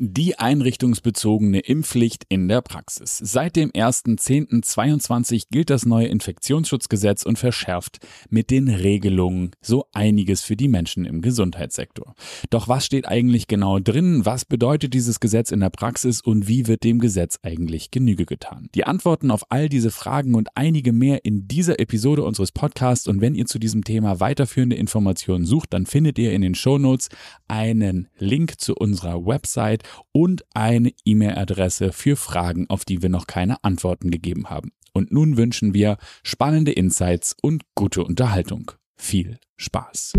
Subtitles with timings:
[0.00, 3.18] Die einrichtungsbezogene Impfpflicht in der Praxis.
[3.18, 7.98] Seit dem 1.10.22 gilt das neue Infektionsschutzgesetz und verschärft
[8.30, 12.14] mit den Regelungen so einiges für die Menschen im Gesundheitssektor.
[12.48, 14.24] Doch was steht eigentlich genau drin?
[14.24, 18.68] Was bedeutet dieses Gesetz in der Praxis und wie wird dem Gesetz eigentlich Genüge getan?
[18.76, 23.20] Die Antworten auf all diese Fragen und einige mehr in dieser Episode unseres Podcasts und
[23.20, 27.08] wenn ihr zu diesem Thema weiterführende Informationen sucht, dann findet ihr in den Shownotes
[27.48, 33.62] einen Link zu unserer Website und eine E-Mail-Adresse für Fragen, auf die wir noch keine
[33.64, 34.70] Antworten gegeben haben.
[34.92, 38.72] Und nun wünschen wir spannende Insights und gute Unterhaltung.
[38.96, 40.14] Viel Spaß.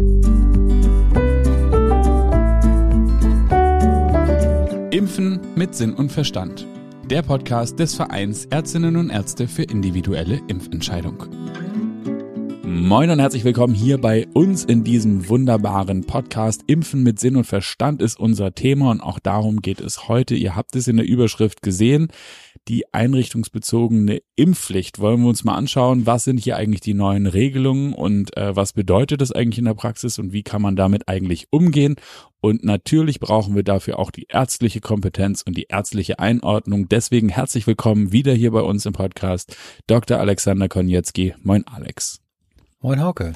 [4.91, 6.65] Impfen mit Sinn und Verstand.
[7.09, 11.25] Der Podcast des Vereins Ärztinnen und Ärzte für individuelle Impfentscheidung.
[12.71, 16.65] Moin und herzlich willkommen hier bei uns in diesem wunderbaren Podcast.
[16.67, 20.35] Impfen mit Sinn und Verstand ist unser Thema und auch darum geht es heute.
[20.35, 22.09] Ihr habt es in der Überschrift gesehen.
[22.67, 26.05] Die einrichtungsbezogene Impfpflicht wollen wir uns mal anschauen.
[26.05, 29.73] Was sind hier eigentlich die neuen Regelungen und äh, was bedeutet das eigentlich in der
[29.73, 31.95] Praxis und wie kann man damit eigentlich umgehen?
[32.39, 36.87] Und natürlich brauchen wir dafür auch die ärztliche Kompetenz und die ärztliche Einordnung.
[36.87, 40.19] Deswegen herzlich willkommen wieder hier bei uns im Podcast Dr.
[40.19, 41.33] Alexander Konietzki.
[41.41, 42.21] Moin Alex.
[42.81, 43.33] Moin Hauke.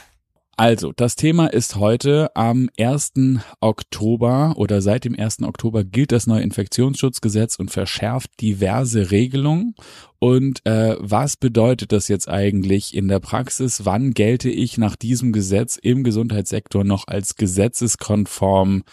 [0.56, 3.12] Also, das Thema ist heute am 1.
[3.60, 5.42] Oktober oder seit dem 1.
[5.42, 9.76] Oktober gilt das neue Infektionsschutzgesetz und verschärft diverse Regelungen.
[10.20, 13.84] Und äh, was bedeutet das jetzt eigentlich in der Praxis?
[13.84, 18.84] Wann gelte ich nach diesem Gesetz im Gesundheitssektor noch als gesetzeskonform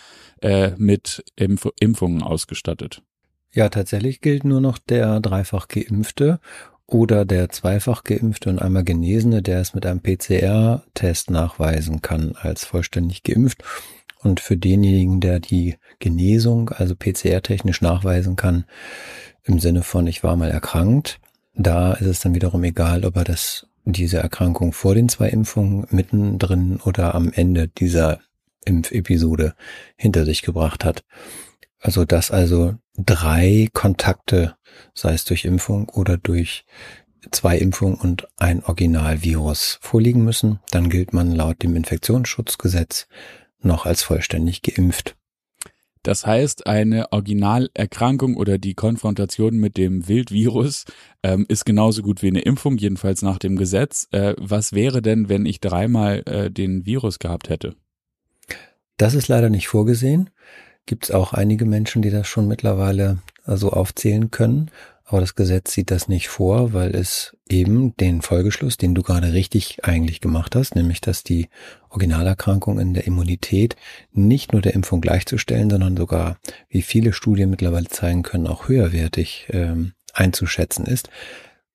[0.43, 3.03] äh, mit Impf Impfungen ausgestattet?
[3.53, 6.41] Ja, tatsächlich gilt nur noch der dreifach geimpfte
[6.91, 12.65] oder der zweifach geimpfte und einmal Genesene, der es mit einem PCR-Test nachweisen kann als
[12.65, 13.63] vollständig geimpft.
[14.23, 18.65] Und für denjenigen, der die Genesung, also PCR-technisch nachweisen kann,
[19.45, 21.21] im Sinne von ich war mal erkrankt,
[21.55, 25.87] da ist es dann wiederum egal, ob er das, diese Erkrankung vor den zwei Impfungen
[25.91, 28.21] mittendrin oder am Ende dieser
[28.65, 29.55] Impfepisode
[29.97, 31.05] hinter sich gebracht hat.
[31.79, 32.75] Also dass also
[33.05, 34.57] drei Kontakte,
[34.95, 36.65] sei es durch Impfung oder durch
[37.31, 43.09] zwei Impfungen und ein Originalvirus vorliegen müssen, dann gilt man laut dem Infektionsschutzgesetz
[43.61, 45.17] noch als vollständig geimpft.
[46.03, 50.87] Das heißt, eine Originalerkrankung oder die Konfrontation mit dem Wildvirus
[51.23, 54.09] ähm, ist genauso gut wie eine Impfung, jedenfalls nach dem Gesetz.
[54.11, 57.77] Äh, was wäre denn, wenn ich dreimal äh, den Virus gehabt hätte?
[58.97, 60.31] Das ist leider nicht vorgesehen
[60.91, 64.73] gibt es auch einige Menschen, die das schon mittlerweile so also aufzählen können.
[65.05, 69.33] Aber das Gesetz sieht das nicht vor, weil es eben den Folgeschluss, den du gerade
[69.33, 71.49] richtig eigentlich gemacht hast, nämlich dass die
[71.91, 73.77] Originalerkrankung in der Immunität
[74.11, 79.47] nicht nur der Impfung gleichzustellen, sondern sogar, wie viele Studien mittlerweile zeigen können, auch höherwertig
[79.51, 81.09] ähm, einzuschätzen ist,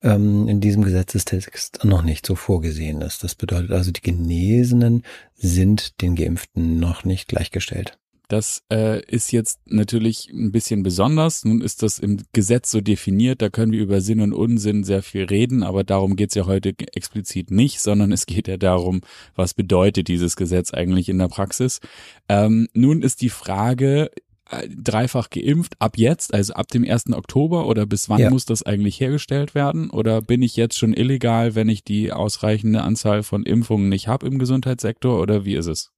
[0.02, 3.24] ähm, in diesem Gesetzestext noch nicht so vorgesehen ist.
[3.24, 5.03] Das bedeutet also, die Genesenen
[5.36, 7.97] sind den Geimpften noch nicht gleichgestellt.
[8.28, 11.46] Das äh, ist jetzt natürlich ein bisschen besonders.
[11.46, 15.03] Nun ist das im Gesetz so definiert, da können wir über Sinn und Unsinn sehr
[15.03, 19.02] viel reden, aber darum geht's ja heute explizit nicht, sondern es geht ja darum,
[19.35, 21.80] was bedeutet dieses Gesetz eigentlich in der Praxis.
[22.28, 24.09] Ähm, nun ist die Frage,
[24.50, 27.14] äh, dreifach geimpft ab jetzt, also ab dem 1.
[27.14, 28.30] Oktober oder bis wann ja.
[28.30, 29.90] muss das eigentlich hergestellt werden?
[29.90, 34.28] Oder bin ich jetzt schon illegal, wenn ich die ausreichende Anzahl von Impfungen nicht habe
[34.28, 35.91] im Gesundheitssektor oder wie ist es?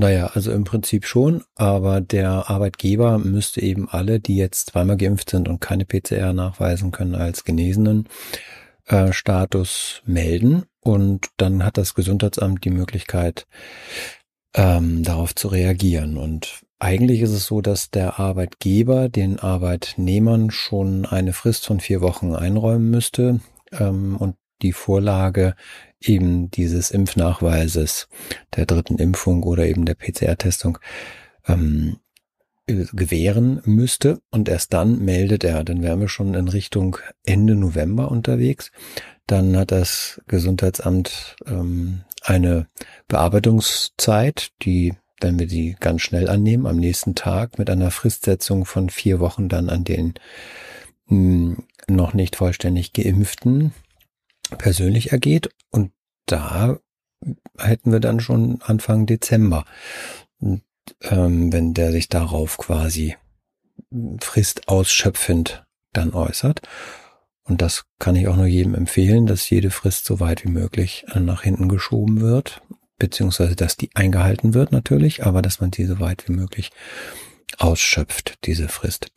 [0.00, 5.28] Naja, also im Prinzip schon, aber der Arbeitgeber müsste eben alle, die jetzt zweimal geimpft
[5.28, 8.08] sind und keine PCR nachweisen können als genesenen
[8.86, 10.62] äh, Status melden.
[10.80, 13.46] Und dann hat das Gesundheitsamt die Möglichkeit,
[14.54, 16.16] ähm, darauf zu reagieren.
[16.16, 22.00] Und eigentlich ist es so, dass der Arbeitgeber den Arbeitnehmern schon eine Frist von vier
[22.00, 23.40] Wochen einräumen müsste.
[23.78, 25.54] Ähm, und die Vorlage
[26.00, 28.08] eben dieses Impfnachweises
[28.56, 30.78] der dritten Impfung oder eben der PCR-Testung
[31.46, 31.98] ähm,
[32.66, 38.10] gewähren müsste und erst dann meldet er, dann wären wir schon in Richtung Ende November
[38.10, 38.70] unterwegs.
[39.26, 42.66] Dann hat das Gesundheitsamt ähm, eine
[43.08, 48.88] Bearbeitungszeit, die, wenn wir die ganz schnell annehmen, am nächsten Tag mit einer Fristsetzung von
[48.88, 50.14] vier Wochen dann an den
[51.06, 53.72] mh, hm, noch nicht vollständig geimpften
[54.58, 55.50] persönlich ergeht.
[55.70, 55.92] Und
[56.26, 56.78] da
[57.58, 59.64] hätten wir dann schon Anfang Dezember,
[60.38, 60.62] und,
[61.02, 63.16] ähm, wenn der sich darauf quasi
[64.20, 66.62] Frist ausschöpfend dann äußert.
[67.44, 71.04] Und das kann ich auch nur jedem empfehlen, dass jede Frist so weit wie möglich
[71.14, 72.62] nach hinten geschoben wird,
[72.98, 76.70] beziehungsweise dass die eingehalten wird natürlich, aber dass man sie so weit wie möglich
[77.58, 79.10] ausschöpft, diese Frist.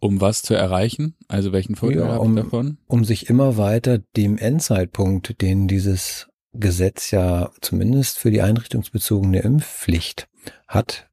[0.00, 1.14] Um was zu erreichen?
[1.26, 2.78] Also welchen Vorteil ja, um, davon?
[2.86, 10.28] Um sich immer weiter dem Endzeitpunkt, den dieses Gesetz ja zumindest für die einrichtungsbezogene Impfpflicht
[10.66, 11.08] hat,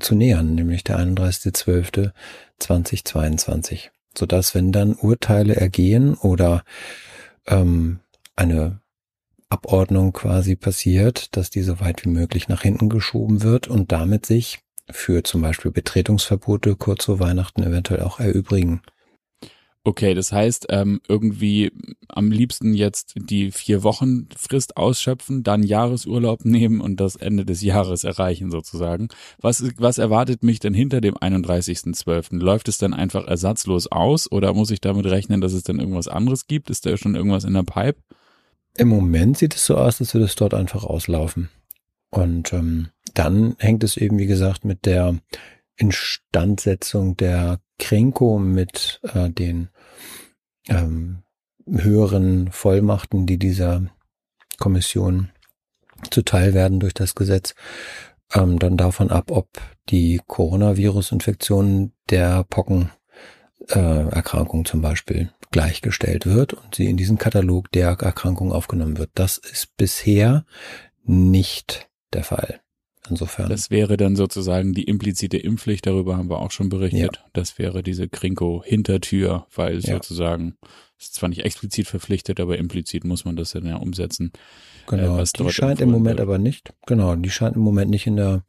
[0.00, 3.90] zu nähern, nämlich der 31.12.2022.
[4.16, 6.64] Sodass, wenn dann Urteile ergehen oder
[7.46, 8.00] ähm,
[8.34, 8.80] eine
[9.48, 14.26] Abordnung quasi passiert, dass die so weit wie möglich nach hinten geschoben wird und damit
[14.26, 14.58] sich
[14.92, 18.82] für zum Beispiel Betretungsverbote kurz vor Weihnachten eventuell auch erübrigen.
[19.82, 21.72] Okay, das heißt, ähm, irgendwie
[22.08, 27.62] am liebsten jetzt die vier Wochen Frist ausschöpfen, dann Jahresurlaub nehmen und das Ende des
[27.62, 29.08] Jahres erreichen sozusagen.
[29.40, 32.38] Was, was erwartet mich denn hinter dem 31.12.?
[32.42, 36.08] Läuft es dann einfach ersatzlos aus oder muss ich damit rechnen, dass es dann irgendwas
[36.08, 36.68] anderes gibt?
[36.68, 38.02] Ist da schon irgendwas in der Pipe?
[38.76, 41.48] Im Moment sieht es so aus, als würde es dort einfach auslaufen.
[42.10, 45.18] Und ähm, dann hängt es eben, wie gesagt, mit der
[45.76, 49.70] Instandsetzung der Krenko, mit äh, den
[50.68, 51.22] ähm,
[51.66, 53.86] höheren Vollmachten, die dieser
[54.58, 55.30] Kommission
[56.10, 57.54] zuteil werden durch das Gesetz,
[58.34, 59.48] ähm, dann davon ab, ob
[59.88, 67.88] die Coronavirus-Infektion der Pockenerkrankung äh, zum Beispiel gleichgestellt wird und sie in diesen Katalog der
[67.88, 69.10] Erkrankungen aufgenommen wird.
[69.14, 70.44] Das ist bisher
[71.02, 72.60] nicht der Fall.
[73.08, 73.48] Insofern.
[73.48, 77.16] Das wäre dann sozusagen die implizite Impfpflicht, darüber haben wir auch schon berichtet.
[77.16, 77.22] Ja.
[77.32, 79.94] Das wäre diese Krinko-Hintertür, weil ja.
[79.94, 80.58] sozusagen,
[80.98, 84.32] ist zwar nicht explizit verpflichtet, aber implizit muss man das dann ja umsetzen.
[84.86, 86.28] Genau, äh, die scheint im Moment wird.
[86.28, 88.44] aber nicht, genau, die scheint im Moment nicht in der,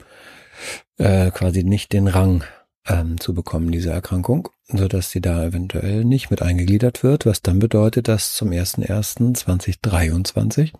[0.97, 2.43] äh, quasi nicht den Rang
[2.87, 7.41] ähm, zu bekommen, diese Erkrankung, so dass sie da eventuell nicht mit eingegliedert wird, was
[7.41, 10.73] dann bedeutet, dass zum 01.01.2023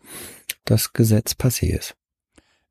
[0.66, 1.96] das Gesetz passé ist.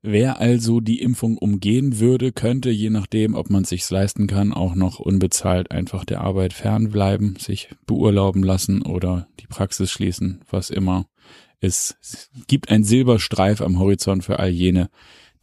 [0.03, 4.73] Wer also die Impfung umgehen würde, könnte, je nachdem, ob man sich's leisten kann, auch
[4.73, 11.05] noch unbezahlt einfach der Arbeit fernbleiben, sich beurlauben lassen oder die Praxis schließen, was immer.
[11.59, 11.97] Es
[12.47, 14.89] gibt ein Silberstreif am Horizont für all jene,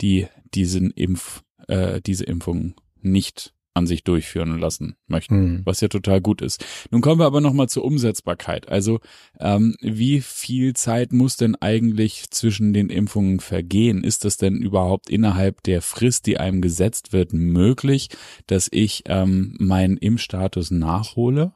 [0.01, 5.63] die diesen Impf, äh, diese Impfung nicht an sich durchführen lassen möchten, mhm.
[5.65, 6.65] was ja total gut ist.
[6.91, 8.69] Nun kommen wir aber nochmal zur Umsetzbarkeit.
[8.69, 9.01] Also
[9.41, 14.05] ähm, wie viel Zeit muss denn eigentlich zwischen den Impfungen vergehen?
[14.05, 18.09] Ist das denn überhaupt innerhalb der Frist, die einem gesetzt wird, möglich,
[18.47, 21.53] dass ich ähm, meinen Impfstatus nachhole?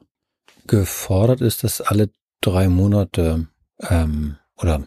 [0.67, 2.11] Gefordert ist, dass alle
[2.41, 3.49] drei Monate
[3.81, 4.87] ähm, oder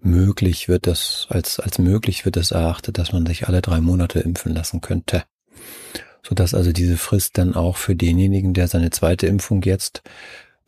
[0.00, 4.20] möglich wird das, als, als möglich wird es erachtet, dass man sich alle drei Monate
[4.20, 5.24] impfen lassen könnte
[6.22, 10.02] sodass also diese Frist dann auch für denjenigen, der seine zweite Impfung jetzt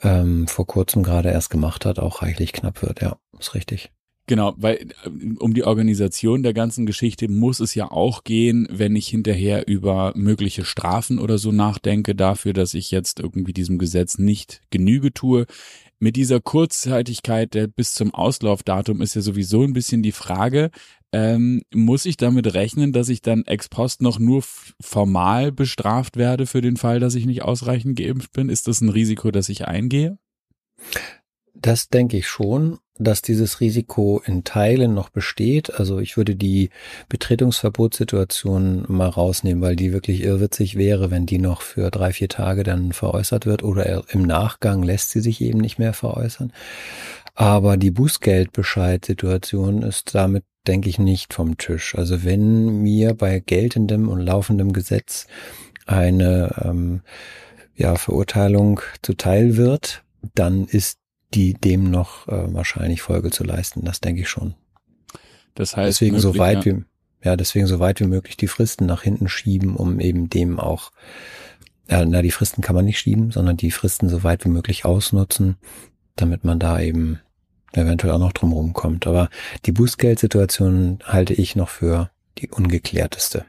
[0.02, 3.00] ähm, vor kurzem gerade erst gemacht hat, auch reichlich knapp wird.
[3.00, 3.90] Ja, ist richtig.
[4.26, 5.08] Genau, weil äh,
[5.38, 10.12] um die Organisation der ganzen Geschichte muss es ja auch gehen, wenn ich hinterher über
[10.14, 15.46] mögliche Strafen oder so nachdenke, dafür, dass ich jetzt irgendwie diesem Gesetz nicht Genüge tue.
[15.98, 20.70] Mit dieser Kurzzeitigkeit der bis zum Auslaufdatum ist ja sowieso ein bisschen die Frage,
[21.12, 24.42] ähm, muss ich damit rechnen, dass ich dann ex post noch nur
[24.80, 28.48] formal bestraft werde für den Fall, dass ich nicht ausreichend geimpft bin?
[28.48, 30.18] Ist das ein Risiko, das ich eingehe?
[31.54, 35.74] Das denke ich schon, dass dieses Risiko in Teilen noch besteht.
[35.78, 36.70] Also ich würde die
[37.08, 42.62] Betretungsverbotssituation mal rausnehmen, weil die wirklich irrwitzig wäre, wenn die noch für drei, vier Tage
[42.62, 46.52] dann veräußert wird oder im Nachgang lässt sie sich eben nicht mehr veräußern.
[47.34, 51.94] Aber die Bußgeldbescheid-Situation ist damit denke ich, nicht vom Tisch.
[51.96, 55.26] Also wenn mir bei geltendem und laufendem Gesetz
[55.86, 57.02] eine ähm,
[57.74, 60.04] ja, Verurteilung zuteil wird,
[60.34, 60.98] dann ist
[61.34, 63.84] die dem noch äh, wahrscheinlich Folge zu leisten.
[63.84, 64.54] Das denke ich schon.
[65.54, 66.72] Das heißt, deswegen möglich, so weit ja.
[66.72, 66.84] wie
[67.24, 70.90] ja, deswegen so weit wie möglich die Fristen nach hinten schieben, um eben dem auch
[71.88, 74.84] ja, na, die Fristen kann man nicht schieben, sondern die Fristen so weit wie möglich
[74.84, 75.56] ausnutzen,
[76.16, 77.20] damit man da eben
[77.72, 79.06] eventuell auch noch drumherum kommt.
[79.06, 79.28] Aber
[79.66, 83.44] die Bußgeldsituation halte ich noch für die ungeklärteste.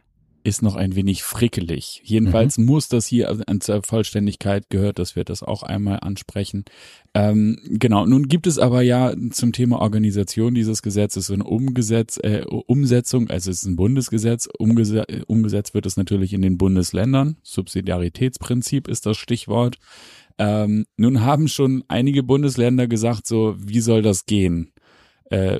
[0.46, 2.02] Ist noch ein wenig frickelig.
[2.04, 2.66] Jedenfalls mhm.
[2.66, 6.66] muss das hier an zur Vollständigkeit gehört, dass wir das auch einmal ansprechen.
[7.14, 12.44] Ähm, genau, nun gibt es aber ja zum Thema Organisation dieses Gesetzes eine Umgesetz, äh,
[12.44, 17.38] Umsetzung, also es ist ein Bundesgesetz, umgesetzt, umgesetzt wird es natürlich in den Bundesländern.
[17.44, 19.78] Subsidiaritätsprinzip ist das Stichwort.
[20.38, 24.74] Ähm, nun haben schon einige Bundesländer gesagt, so, wie soll das gehen?
[25.30, 25.60] Äh,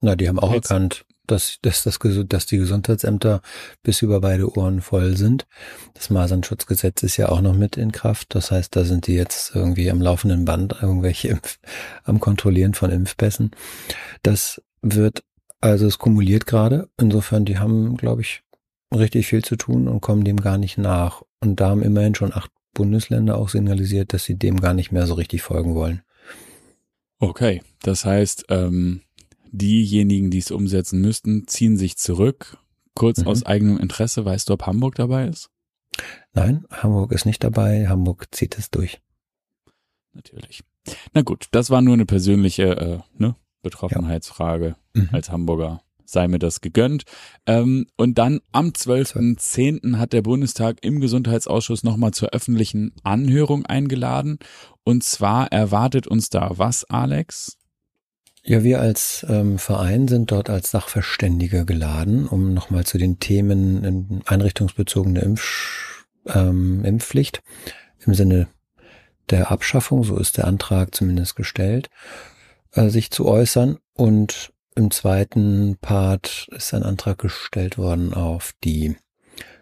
[0.00, 3.40] Na, die haben auch erkannt, dass, dass, dass, dass die Gesundheitsämter
[3.82, 5.46] bis über beide Ohren voll sind.
[5.94, 8.34] Das Masernschutzgesetz ist ja auch noch mit in Kraft.
[8.34, 11.58] Das heißt, da sind die jetzt irgendwie am laufenden Band irgendwelche Impf,
[12.04, 13.52] am Kontrollieren von Impfpässen.
[14.22, 15.22] Das wird,
[15.60, 16.88] also es kumuliert gerade.
[16.98, 18.42] Insofern, die haben, glaube ich,
[18.94, 21.22] richtig viel zu tun und kommen dem gar nicht nach.
[21.40, 25.06] Und da haben immerhin schon acht Bundesländer auch signalisiert, dass sie dem gar nicht mehr
[25.06, 26.02] so richtig folgen wollen.
[27.18, 29.02] Okay, das heißt, ähm,
[29.50, 32.58] diejenigen, die es umsetzen müssten, ziehen sich zurück.
[32.94, 33.26] Kurz mhm.
[33.28, 35.50] aus eigenem Interesse, weißt du, ob Hamburg dabei ist?
[36.32, 37.88] Nein, Hamburg ist nicht dabei.
[37.88, 39.00] Hamburg zieht es durch.
[40.12, 40.62] Natürlich.
[41.12, 45.02] Na gut, das war nur eine persönliche äh, ne, Betroffenheitsfrage ja.
[45.02, 45.08] mhm.
[45.12, 47.04] als Hamburger sei mir das gegönnt.
[47.46, 49.96] Ähm, und dann am 12.10.
[49.98, 54.38] hat der Bundestag im Gesundheitsausschuss nochmal zur öffentlichen Anhörung eingeladen.
[54.84, 57.56] Und zwar erwartet uns da was, Alex?
[58.42, 64.22] Ja, wir als ähm, Verein sind dort als Sachverständige geladen, um nochmal zu den Themen
[64.24, 67.42] einrichtungsbezogene Impf, ähm, Impfpflicht
[68.06, 68.48] im Sinne
[69.28, 71.90] der Abschaffung, so ist der Antrag zumindest gestellt,
[72.72, 73.78] äh, sich zu äußern.
[73.92, 78.96] Und im zweiten Part ist ein Antrag gestellt worden auf die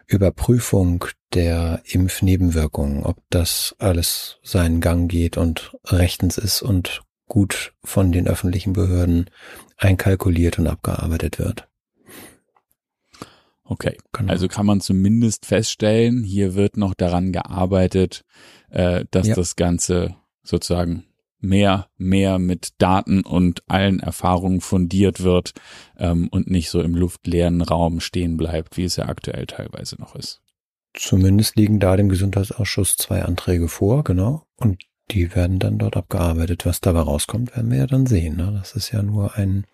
[0.07, 8.11] Überprüfung der Impfnebenwirkungen, ob das alles seinen Gang geht und rechtens ist und gut von
[8.11, 9.31] den öffentlichen Behörden
[9.77, 11.69] einkalkuliert und abgearbeitet wird.
[13.65, 14.33] Okay, genau.
[14.33, 18.25] also kann man zumindest feststellen, hier wird noch daran gearbeitet,
[18.71, 19.35] äh, dass ja.
[19.35, 21.05] das Ganze sozusagen
[21.41, 25.53] mehr, mehr mit Daten und allen Erfahrungen fundiert wird
[25.97, 30.15] ähm, und nicht so im luftleeren Raum stehen bleibt, wie es ja aktuell teilweise noch
[30.15, 30.41] ist.
[30.95, 34.47] Zumindest liegen da dem Gesundheitsausschuss zwei Anträge vor, genau.
[34.57, 36.67] Und die werden dann dort abgearbeitet.
[36.67, 38.37] Was dabei rauskommt, werden wir ja dann sehen.
[38.37, 38.53] Ne?
[38.59, 39.65] Das ist ja nur ein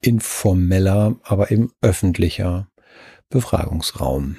[0.00, 2.68] informeller, aber eben öffentlicher
[3.30, 4.36] Befragungsraum.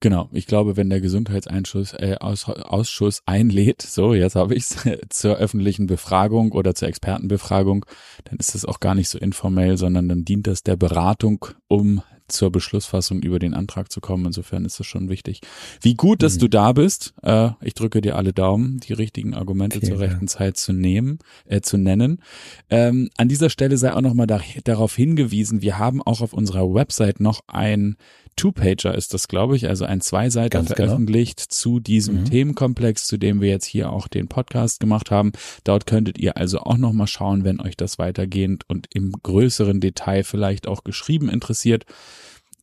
[0.00, 4.76] Genau, ich glaube, wenn der Gesundheitsausschuss äh, Aus, Ausschuss einlädt, so jetzt habe ich's
[5.08, 7.86] zur öffentlichen Befragung oder zur Expertenbefragung,
[8.24, 12.02] dann ist das auch gar nicht so informell, sondern dann dient das der Beratung, um
[12.28, 14.26] zur Beschlussfassung über den Antrag zu kommen.
[14.26, 15.40] Insofern ist das schon wichtig.
[15.80, 16.40] Wie gut, dass mhm.
[16.40, 17.14] du da bist.
[17.22, 21.18] Äh, ich drücke dir alle Daumen, die richtigen Argumente okay, zur rechten Zeit zu nehmen,
[21.46, 22.20] äh, zu nennen.
[22.68, 26.72] Ähm, an dieser Stelle sei auch nochmal da, darauf hingewiesen, wir haben auch auf unserer
[26.74, 27.96] Website noch ein
[28.36, 30.88] Two-Pager ist das, glaube ich, also ein Zweiseiter Ganz genau.
[30.88, 31.48] veröffentlicht genau.
[31.50, 32.24] zu diesem mhm.
[32.26, 35.32] Themenkomplex, zu dem wir jetzt hier auch den Podcast gemacht haben.
[35.64, 40.22] Dort könntet ihr also auch nochmal schauen, wenn euch das weitergehend und im größeren Detail
[40.22, 41.84] vielleicht auch geschrieben interessiert.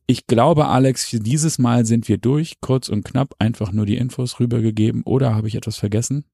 [0.06, 3.96] Ich glaube, Alex, für dieses Mal sind wir durch, kurz und knapp, einfach nur die
[3.96, 5.02] Infos rübergegeben.
[5.04, 6.24] Oder habe ich etwas vergessen?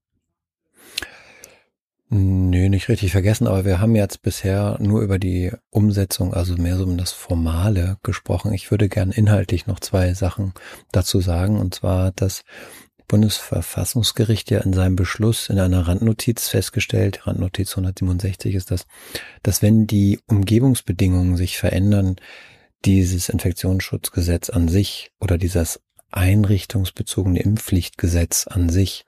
[2.13, 6.75] Nö, nicht richtig vergessen, aber wir haben jetzt bisher nur über die Umsetzung, also mehr
[6.75, 8.51] so um das Formale gesprochen.
[8.51, 10.53] Ich würde gern inhaltlich noch zwei Sachen
[10.91, 12.43] dazu sagen, und zwar, dass
[13.07, 18.87] Bundesverfassungsgericht ja in seinem Beschluss in einer Randnotiz festgestellt, Randnotiz 167 ist das,
[19.41, 22.17] dass wenn die Umgebungsbedingungen sich verändern,
[22.83, 29.05] dieses Infektionsschutzgesetz an sich oder dieses einrichtungsbezogene Impfpflichtgesetz an sich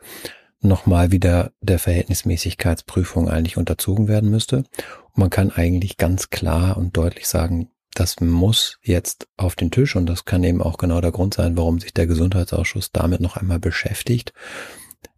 [0.63, 4.57] nochmal wieder der Verhältnismäßigkeitsprüfung eigentlich unterzogen werden müsste.
[4.57, 9.95] Und man kann eigentlich ganz klar und deutlich sagen, das muss jetzt auf den Tisch
[9.95, 13.37] und das kann eben auch genau der Grund sein, warum sich der Gesundheitsausschuss damit noch
[13.37, 14.33] einmal beschäftigt.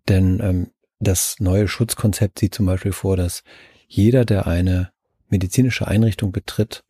[0.09, 3.43] Denn ähm, das neue Schutzkonzept sieht zum Beispiel vor, dass
[3.87, 4.91] jeder, der eine
[5.29, 6.83] medizinische Einrichtung betritt,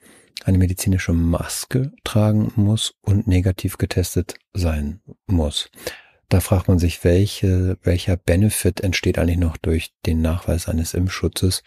[0.43, 5.69] eine medizinische Maske tragen muss und negativ getestet sein muss.
[6.29, 11.63] Da fragt man sich, welche, welcher Benefit entsteht eigentlich noch durch den Nachweis eines Impfschutzes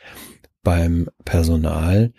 [0.62, 2.12] beim Personal,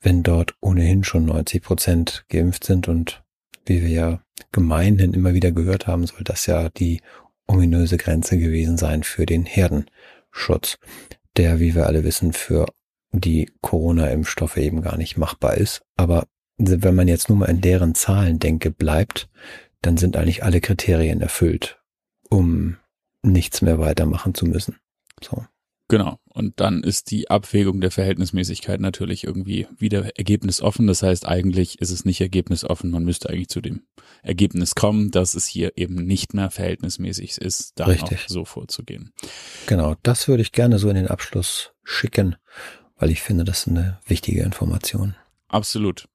[0.00, 3.24] wenn dort ohnehin schon 90 Prozent geimpft sind und
[3.64, 4.20] wie wir ja
[4.52, 7.00] gemeinhin immer wieder gehört haben, soll das ja die
[7.46, 10.78] ominöse Grenze gewesen sein für den Herdenschutz,
[11.36, 12.66] der, wie wir alle wissen, für
[13.12, 15.82] die Corona-Impfstoffe eben gar nicht machbar ist.
[15.96, 16.26] Aber
[16.58, 19.28] wenn man jetzt nur mal in deren Zahlen denke, bleibt,
[19.80, 21.78] dann sind eigentlich alle Kriterien erfüllt
[22.28, 22.76] um
[23.22, 24.76] nichts mehr weitermachen zu müssen.
[25.22, 25.44] So.
[25.88, 26.18] Genau.
[26.28, 30.88] Und dann ist die Abwägung der Verhältnismäßigkeit natürlich irgendwie wieder ergebnisoffen.
[30.88, 32.90] Das heißt, eigentlich ist es nicht ergebnisoffen.
[32.90, 33.82] Man müsste eigentlich zu dem
[34.22, 39.12] Ergebnis kommen, dass es hier eben nicht mehr verhältnismäßig ist, da auch so vorzugehen.
[39.66, 39.94] Genau.
[40.02, 42.34] Das würde ich gerne so in den Abschluss schicken,
[42.96, 45.14] weil ich finde, das ist eine wichtige Information.
[45.46, 46.08] Absolut.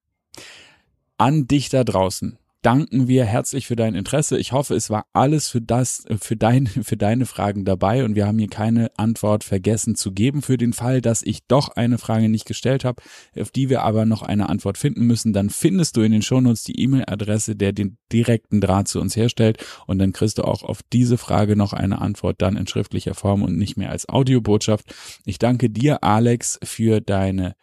[1.17, 4.37] An dich da draußen danken wir herzlich für dein Interesse.
[4.37, 8.27] Ich hoffe, es war alles für das, für dein, für deine Fragen dabei und wir
[8.27, 10.41] haben hier keine Antwort vergessen zu geben.
[10.41, 13.01] Für den Fall, dass ich doch eine Frage nicht gestellt habe,
[13.39, 16.63] auf die wir aber noch eine Antwort finden müssen, dann findest du in den Shownotes
[16.63, 20.81] die E-Mail-Adresse, der den direkten Draht zu uns herstellt und dann kriegst du auch auf
[20.93, 24.93] diese Frage noch eine Antwort dann in schriftlicher Form und nicht mehr als Audiobotschaft.
[25.25, 27.55] Ich danke dir, Alex, für deine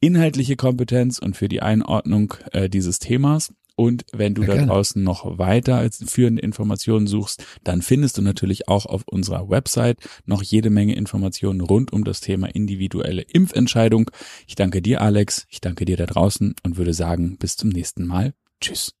[0.00, 4.72] inhaltliche Kompetenz und für die Einordnung äh, dieses Themas Und wenn du ja, da gerne.
[4.72, 10.00] draußen noch weiter als führende Informationen suchst, dann findest du natürlich auch auf unserer Website
[10.26, 14.10] noch jede Menge Informationen rund um das Thema individuelle Impfentscheidung.
[14.48, 15.46] Ich danke dir, Alex.
[15.48, 18.34] Ich danke dir da draußen und würde sagen, bis zum nächsten Mal.
[18.60, 18.94] Tschüss.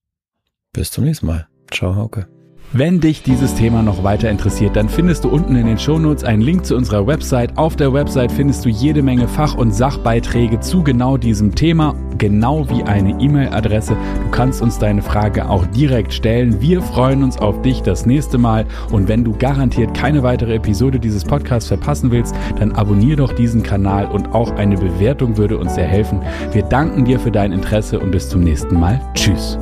[0.72, 1.48] Bis zum nächsten Mal.
[1.72, 2.28] Ciao, Hauke.
[2.72, 6.42] Wenn dich dieses Thema noch weiter interessiert, dann findest du unten in den Shownotes einen
[6.42, 7.56] Link zu unserer Website.
[7.56, 12.68] Auf der Website findest du jede Menge Fach- und Sachbeiträge zu genau diesem Thema, genau
[12.68, 13.96] wie eine E-Mail-Adresse.
[14.24, 16.60] Du kannst uns deine Frage auch direkt stellen.
[16.60, 20.98] Wir freuen uns auf dich das nächste Mal und wenn du garantiert keine weitere Episode
[20.98, 25.74] dieses Podcasts verpassen willst, dann abonnier doch diesen Kanal und auch eine Bewertung würde uns
[25.74, 26.20] sehr helfen.
[26.52, 29.00] Wir danken dir für dein Interesse und bis zum nächsten Mal.
[29.14, 29.58] Tschüss.